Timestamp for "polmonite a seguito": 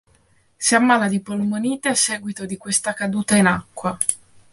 1.21-2.47